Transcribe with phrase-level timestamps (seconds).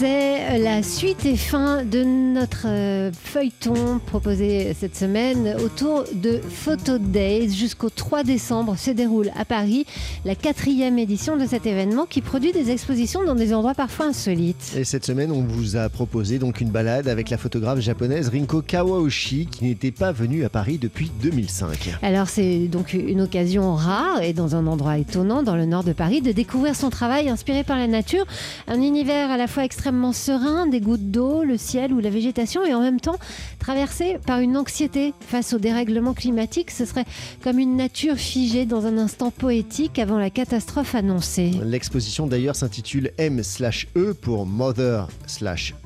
[0.00, 6.98] C'est la suite et fin de notre euh, feuilleton proposé cette semaine autour de Photo
[6.98, 7.50] Days.
[7.50, 9.86] Jusqu'au 3 décembre se déroule à Paris
[10.24, 14.72] la quatrième édition de cet événement qui produit des expositions dans des endroits parfois insolites.
[14.76, 18.62] Et cette semaine, on vous a proposé donc une balade avec la photographe japonaise Rinko
[18.62, 21.98] Kawaoshi qui n'était pas venue à Paris depuis 2005.
[22.02, 25.92] Alors c'est donc une occasion rare et dans un endroit étonnant dans le nord de
[25.92, 28.26] Paris de découvrir son travail inspiré par la nature,
[28.68, 32.64] un univers à la fois extrêmement serein, des gouttes d'eau, le ciel ou la végétation,
[32.64, 33.18] et en même temps
[33.58, 36.70] traversé par une anxiété face au dérèglement climatique.
[36.70, 37.04] Ce serait
[37.42, 41.52] comme une nature figée dans un instant poétique avant la catastrophe annoncée.
[41.62, 45.08] L'exposition d'ailleurs s'intitule M/E pour Mother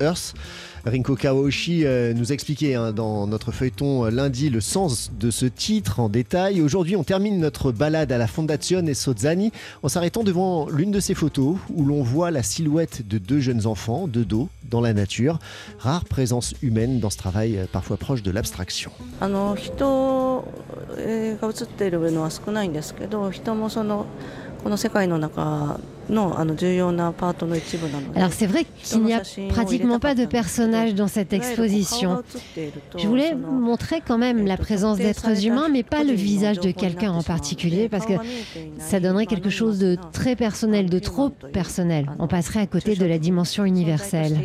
[0.01, 0.35] Earth.
[0.85, 5.47] Rinko Kawaoshi euh, nous expliquait hein, dans notre feuilleton euh, lundi le sens de ce
[5.47, 6.61] titre en détail.
[6.61, 9.53] Aujourd'hui, on termine notre balade à la Fondazione Sozzani
[9.85, 13.69] en s'arrêtant devant l'une de ces photos où l'on voit la silhouette de deux jeunes
[13.69, 15.39] enfants de dos dans la nature.
[15.79, 18.91] Rare présence humaine dans ce travail euh, parfois proche de l'abstraction.
[28.15, 32.23] Alors c'est vrai qu'il n'y a pratiquement pas de personnages dans cette exposition.
[32.97, 37.13] Je voulais montrer quand même la présence d'êtres humains, mais pas le visage de quelqu'un
[37.13, 38.15] en particulier, parce que
[38.79, 42.11] ça donnerait quelque chose de très personnel, de trop personnel.
[42.19, 44.37] On passerait à côté de la dimension universelle.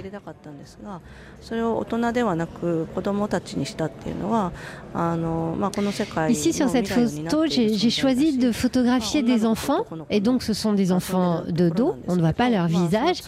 [6.30, 10.92] Ici sur cette photo, j'ai choisi de photographier des enfants, et donc ce sont des
[10.92, 11.72] enfants de
[12.08, 13.22] on ne voit pas leur visage,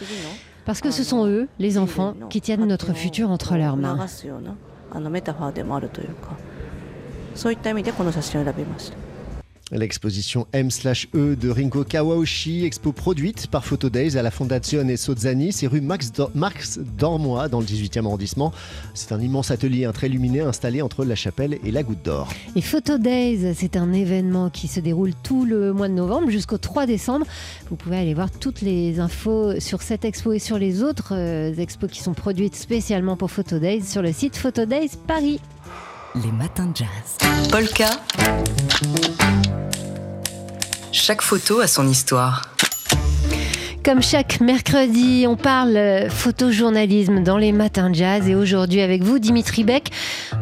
[0.64, 3.98] parce que ce sont eux, les enfants, qui tiennent notre futur entre leurs mains.
[9.72, 15.68] L'exposition M/E de Rinko Kawaoshi, expo produite par Photo Days à la Fondazione Sozzani, c'est
[15.68, 16.10] rue Max,
[16.98, 18.52] Dormois dans le 18e arrondissement.
[18.94, 22.28] C'est un immense atelier un très luminé installé entre la chapelle et la Goutte d'Or.
[22.56, 26.58] Et Photo Days, c'est un événement qui se déroule tout le mois de novembre jusqu'au
[26.58, 27.26] 3 décembre.
[27.70, 31.54] Vous pouvez aller voir toutes les infos sur cette expo et sur les autres euh,
[31.54, 35.38] expos qui sont produites spécialement pour Photo Days sur le site Photo Days Paris.
[36.16, 37.48] Les matins de jazz.
[37.52, 37.88] Polka.
[40.90, 42.42] Chaque photo a son histoire.
[43.84, 49.20] Comme chaque mercredi, on parle photojournalisme dans les matins de jazz et aujourd'hui avec vous,
[49.20, 49.90] Dimitri Beck,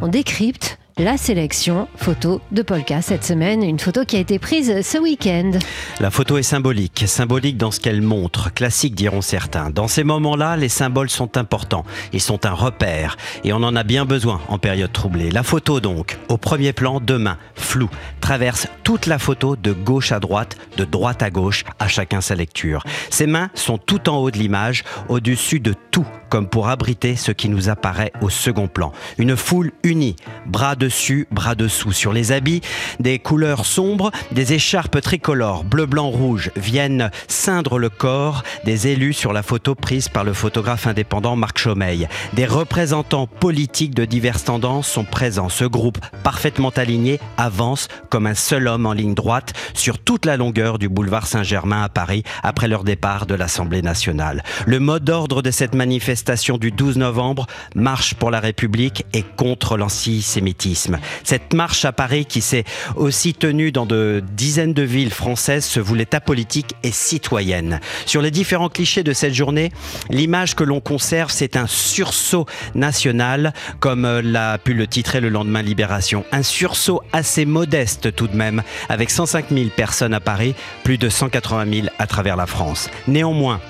[0.01, 4.83] on décrypte la sélection photo de Polka cette semaine, une photo qui a été prise
[4.83, 5.53] ce week-end.
[6.01, 9.71] La photo est symbolique, symbolique dans ce qu'elle montre, classique diront certains.
[9.71, 13.85] Dans ces moments-là, les symboles sont importants, ils sont un repère et on en a
[13.85, 15.31] bien besoin en période troublée.
[15.31, 17.89] La photo donc, au premier plan, demain, flou,
[18.21, 22.35] traverse toute la photo de gauche à droite, de droite à gauche, à chacun sa
[22.35, 22.83] lecture.
[23.11, 27.31] Ses mains sont tout en haut de l'image, au-dessus de tout, comme pour abriter ce
[27.31, 28.93] qui nous apparaît au second plan.
[29.19, 30.17] Une foule unie,
[30.47, 31.93] bras de dessus, bras dessous.
[31.93, 32.63] Sur les habits,
[32.99, 39.13] des couleurs sombres, des écharpes tricolores, bleu, blanc, rouge, viennent ceindre le corps des élus
[39.13, 42.09] sur la photo prise par le photographe indépendant Marc Chaumeil.
[42.33, 45.51] Des représentants politiques de diverses tendances sont présents.
[45.51, 50.39] Ce groupe, parfaitement aligné, avance comme un seul homme en ligne droite sur toute la
[50.39, 54.43] longueur du boulevard Saint-Germain à Paris après leur départ de l'Assemblée nationale.
[54.65, 59.77] Le mot d'ordre de cette manifestation du 12 novembre, marche pour la République et contre
[59.77, 60.78] l'antisémitisme.
[61.25, 62.65] Cette marche à Paris qui s'est
[62.97, 67.81] aussi tenue dans de dizaines de villes françaises se voulait apolitique et citoyenne.
[68.07, 69.73] Sur les différents clichés de cette journée,
[70.11, 75.29] l'image que l'on conserve, c'est un sursaut national, comme euh, l'a pu le titrer le
[75.29, 76.25] lendemain Libération.
[76.33, 81.09] Un sursaut assez modeste tout de même, avec 105 000 personnes à Paris, plus de
[81.09, 82.89] 180 000 à travers la France.
[83.07, 83.61] Néanmoins,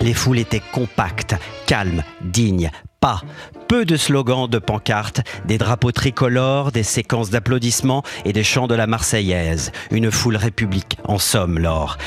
[0.00, 1.34] les foules étaient compactes,
[1.66, 3.22] calmes, dignes, pas
[3.68, 8.74] peu de slogans, de pancartes, des drapeaux tricolores, des séquences d'applaudissements et des chants de
[8.74, 9.72] la Marseillaise.
[9.90, 11.98] Une foule république, en somme, Laure.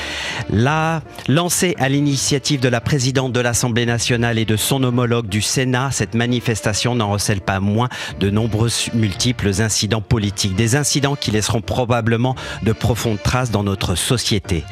[0.48, 5.42] Là, lancée à l'initiative de la présidente de l'Assemblée nationale et de son homologue du
[5.42, 7.88] Sénat, cette manifestation n'en recèle pas moins
[8.18, 10.56] de nombreux multiples incidents politiques.
[10.56, 14.64] Des incidents qui laisseront probablement de profondes traces dans notre société.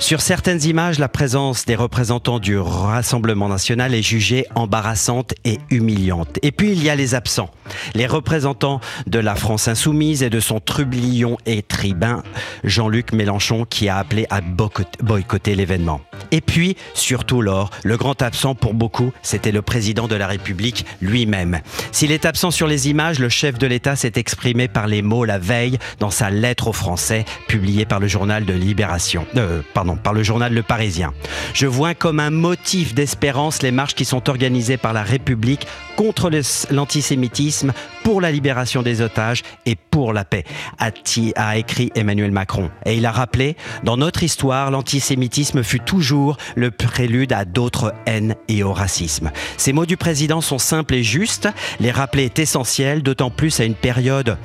[0.00, 6.23] Sur certaines images, la présence des représentants du Rassemblement national est jugée embarrassante et humiliante
[6.42, 7.50] Et puis il y a les absents,
[7.94, 12.22] les représentants de la France insoumise et de son trublion et tribun
[12.64, 16.00] Jean-Luc Mélenchon qui a appelé à boycotter l'événement.
[16.30, 20.84] Et puis, surtout Laure, le grand absent pour beaucoup, c'était le président de la République
[21.00, 21.60] lui-même.
[21.92, 25.24] S'il est absent sur les images, le chef de l'État s'est exprimé par les mots
[25.24, 29.96] la veille dans sa lettre aux Français publiée par le journal de Libération, euh, pardon,
[29.96, 31.12] par le journal Le Parisien.
[31.52, 36.30] Je vois comme un motif d'espérance les marches qui sont organisées par la République contre
[36.70, 37.72] l'antisémitisme,
[38.04, 40.44] pour la libération des otages et pour la paix,
[40.78, 42.70] a, écrit Emmanuel Macron.
[42.84, 48.36] Et il a rappelé, dans notre histoire, l'antisémitisme fut toujours le prélude à d'autres haines
[48.46, 49.32] et au racisme.
[49.56, 51.48] Ces mots du président sont simples et justes.
[51.80, 54.36] Les rappeler est essentiel, d'autant plus à une période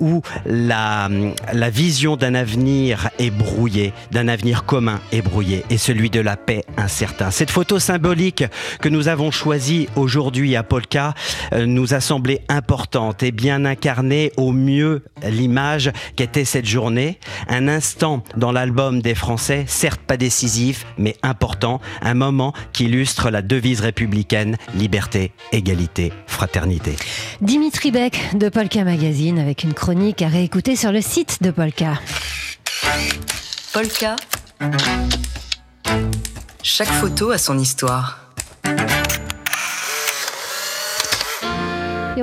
[0.00, 1.08] où la,
[1.70, 6.64] vision d'un avenir est brouillée, d'un avenir commun est brouillée, et celui de la paix
[6.76, 7.30] incertain.
[7.30, 8.44] Cette photo symbolique
[8.80, 11.14] que nous avons choisie aujourd'hui à Polka
[11.52, 17.18] euh, nous a semblé importante et bien incarner au mieux l'image qu'était cette journée.
[17.48, 23.30] Un instant dans l'album des Français, certes pas décisif, mais important, un moment qui illustre
[23.30, 26.96] la devise républicaine liberté, égalité, fraternité.
[27.40, 32.00] Dimitri Beck de Polka Magazine avec une chronique à réécouter sur le site de Polka.
[33.72, 34.16] Polka.
[36.62, 38.20] Chaque photo a son histoire.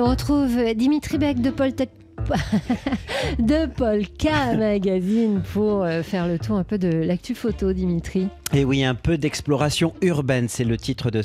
[0.04, 1.86] On retrouve Dimitri Beck de Polka
[4.56, 8.28] Magazine pour euh, faire le tour un peu de l'actu photo, Dimitri.
[8.56, 11.24] Et oui, un peu d'exploration urbaine, c'est le titre de,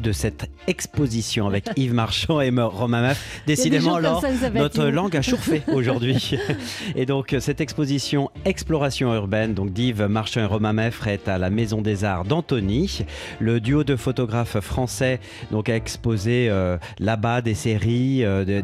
[0.00, 3.42] de, cette exposition avec Yves Marchand et Romain Meuf.
[3.46, 4.24] Décidément, alors,
[4.54, 6.38] notre langue a chauffé aujourd'hui.
[6.96, 11.50] et donc, cette exposition Exploration urbaine, donc d'Yves Marchand et Romain Meuf, est à la
[11.50, 13.00] Maison des Arts d'Antony.
[13.38, 15.20] Le duo de photographes français
[15.50, 18.62] donc, a exposé euh, là-bas des séries, euh, de,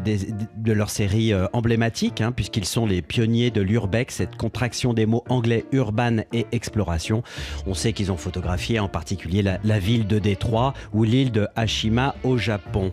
[0.57, 5.05] de, leurs séries euh, emblématiques, hein, puisqu'ils sont les pionniers de l'urbex, cette contraction des
[5.05, 7.21] mots anglais urban et exploration.
[7.67, 12.15] On sait ont photographié en particulier la, la ville de Détroit ou l'île de Hashima
[12.23, 12.91] au Japon.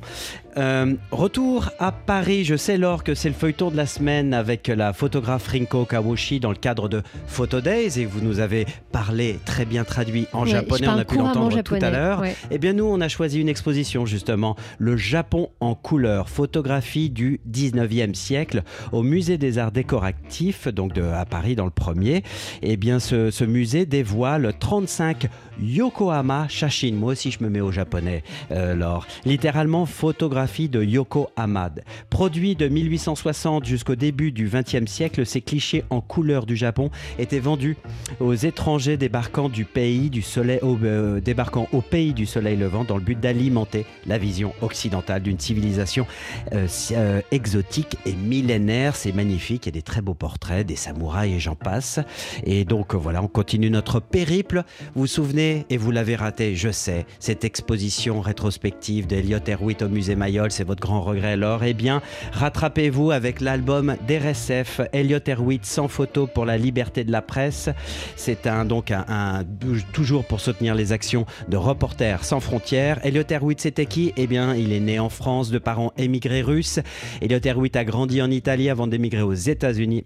[0.59, 4.69] Euh, retour à Paris, je sais Laure que c'est le feuilleton de la semaine avec
[4.69, 9.39] la photographe Rinko Kawashi dans le cadre de Photo Days et vous nous avez parlé
[9.45, 12.23] très bien traduit en japonais, on a pu l'entendre tout à l'heure.
[12.51, 17.41] Eh bien nous on a choisi une exposition justement, le Japon en couleur, photographie du
[17.51, 18.63] 19e siècle
[18.93, 22.23] au musée des arts décoratifs, donc de, à Paris dans le premier.
[22.63, 25.29] Eh bien ce, ce musée dévoile 35
[25.61, 26.95] Yokohama Shashin.
[26.95, 29.07] Moi aussi je me mets au japonais, euh, Laure.
[29.27, 31.83] Littéralement photographie de Yoko Hamad.
[32.09, 37.41] Produit de 1860 jusqu'au début du XXe siècle, ces clichés en couleur du Japon étaient
[37.41, 37.77] vendus
[38.21, 42.85] aux étrangers débarquant du pays du soleil, au, euh, débarquant au pays du soleil levant
[42.85, 46.07] dans le but d'alimenter la vision occidentale d'une civilisation
[46.53, 48.95] euh, euh, exotique et millénaire.
[48.95, 51.99] C'est magnifique, il y a des très beaux portraits, des samouraïs et j'en passe.
[52.45, 54.63] Et donc voilà, on continue notre périple.
[54.95, 59.89] Vous vous souvenez, et vous l'avez raté, je sais, cette exposition rétrospective d'Eliot Erwitt au
[59.89, 62.03] musée Maillot c'est votre grand regret alors Eh bien,
[62.33, 67.71] rattrapez-vous avec l'album d'RSF, Elliot Erwitt sans photo pour la liberté de la presse.
[68.17, 69.45] C'est un, donc un,
[69.93, 73.01] toujours pour soutenir les actions de Reporters sans frontières.
[73.05, 74.13] Elliot Erwitt, c'était qui?
[74.17, 76.81] Eh bien, il est né en France de parents émigrés russes.
[77.23, 80.05] Elliot Erwitt a grandi en Italie avant d'émigrer aux États-Unis.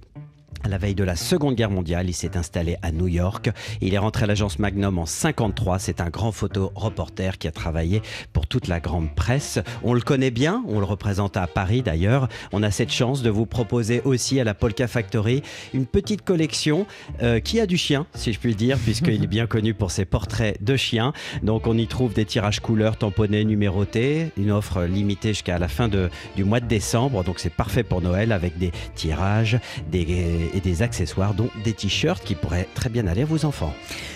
[0.63, 3.51] À la veille de la Seconde Guerre mondiale, il s'est installé à New York.
[3.81, 5.79] Il est rentré à l'agence Magnum en 53.
[5.79, 8.03] C'est un grand photo-reporter qui a travaillé
[8.35, 9.59] pour toute la grande presse.
[9.83, 12.29] On le connaît bien, on le représente à Paris d'ailleurs.
[12.53, 15.43] On a cette chance de vous proposer aussi à la Polka Factory
[15.73, 16.87] une petite collection
[17.23, 20.05] euh, qui a du chien, si je puis dire, puisqu'il est bien connu pour ses
[20.05, 21.15] portraits de chiens.
[21.43, 25.89] Donc on y trouve des tirages couleurs tamponnés, numérotés, une offre limitée jusqu'à la fin
[25.89, 27.25] de, du mois de décembre.
[27.25, 29.59] Donc c'est parfait pour Noël avec des tirages,
[29.91, 33.73] des et des accessoires, dont des t-shirts qui pourraient très bien aller à vos enfants.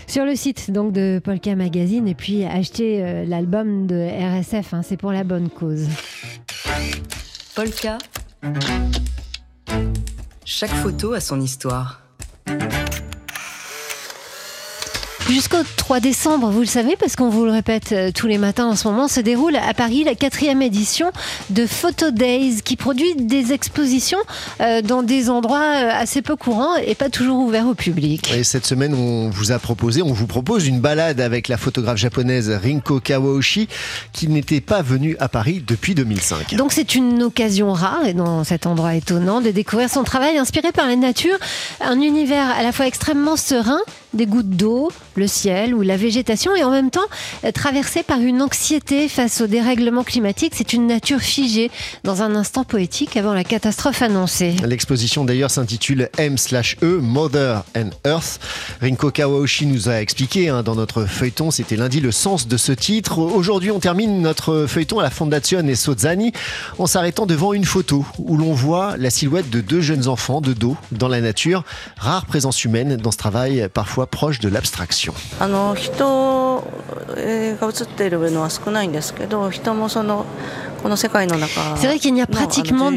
[0.07, 4.83] Sur le site donc de Polka Magazine et puis acheter euh, l'album de RSF, hein,
[4.83, 5.89] c'est pour la bonne cause.
[7.55, 7.99] Polka.
[10.45, 12.03] Chaque photo a son histoire.
[15.29, 18.67] Jusqu'au 3 décembre, vous le savez, parce qu'on vous le répète euh, tous les matins
[18.67, 21.11] en ce moment, se déroule à Paris la quatrième édition
[21.49, 24.19] de Photo Days, qui produit des expositions
[24.61, 28.31] euh, dans des endroits euh, assez peu courants et pas toujours ouverts au public.
[28.35, 31.97] Et cette semaine, on vous a proposé, on vous propose une balade avec la photographe
[31.97, 33.69] japonaise Rinko Kawaoshi,
[34.13, 36.55] qui n'était pas venue à Paris depuis 2005.
[36.55, 40.71] Donc c'est une occasion rare, et dans cet endroit étonnant, de découvrir son travail inspiré
[40.71, 41.39] par la nature,
[41.81, 43.81] un univers à la fois extrêmement serein
[44.15, 47.07] des gouttes d'eau, le ciel ou la végétation, et en même temps
[47.45, 50.55] euh, traversée par une anxiété face au dérèglement climatique.
[50.57, 51.71] C'est une nature figée
[52.05, 54.55] dans un instant poétique avant la catastrophe annoncée.
[54.65, 58.41] L'exposition d'ailleurs s'intitule M/E, Mother and Earth.
[58.81, 62.73] Rinko Kawaoshi nous a expliqué hein, dans notre feuilleton, c'était lundi, le sens de ce
[62.73, 63.19] titre.
[63.19, 66.33] Aujourd'hui, on termine notre feuilleton à la Fondazione Sozzani
[66.79, 70.53] en s'arrêtant devant une photo où l'on voit la silhouette de deux jeunes enfants de
[70.53, 71.65] dos dans la nature.
[71.97, 75.15] Rare présence humaine dans ce travail parfois proche de l'abstraction.
[75.41, 75.49] Ah
[81.77, 82.91] C'est vrai qu'il n'y a pratiquement,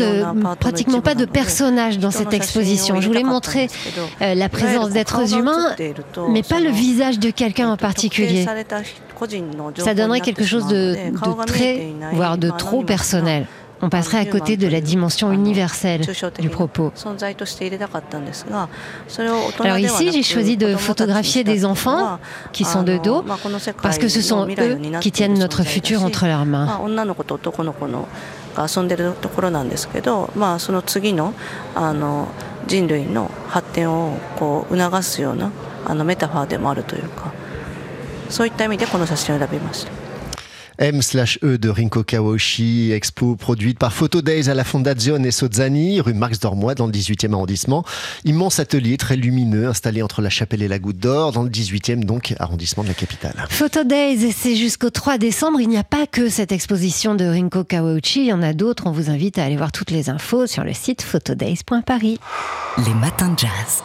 [0.59, 3.01] pratiquement pas de personnages dans cette exposition.
[3.01, 3.69] Je voulais montrer
[4.19, 5.75] la présence d'êtres humains,
[6.29, 8.45] mais pas le visage de quelqu'un en particulier.
[9.77, 10.95] Ça donnerait quelque chose de
[11.45, 13.47] très, voire de trop personnel
[13.84, 16.02] On passerait à côté de la dimension universelle
[16.38, 16.92] du propos.
[19.60, 22.20] Alors ici, j'ai choisi de photographier des enfants
[22.52, 23.24] qui sont de dos
[23.82, 26.66] parce que ce sont eux qui tiennent notre futur entre leurs mains.
[26.66, 28.06] まあ女の子と男の子の
[28.54, 31.34] が遊んでるところなんですけど、まあ、その次の
[31.74, 32.28] あの
[32.66, 35.50] 人類の発展をこう促すような
[35.84, 37.32] あのメタファーでもあるというか
[38.30, 40.05] そういった意味でこの写真を選びました。
[40.79, 46.39] M/E de Rinko Kawaoshi, expo produite par Photo Days à la Fondazione Sozzani, rue Marx
[46.39, 47.83] d'Ormois dans le 18e arrondissement.
[48.25, 52.03] Immense atelier très lumineux installé entre la chapelle et la goutte d'or dans le 18e
[52.03, 53.33] donc arrondissement de la capitale.
[53.49, 55.59] Photo Days, c'est jusqu'au 3 décembre.
[55.61, 58.83] Il n'y a pas que cette exposition de Rinko Kawauchi, il y en a d'autres.
[58.85, 62.19] On vous invite à aller voir toutes les infos sur le site photodays.paris.
[62.85, 63.81] Les matins de jazz.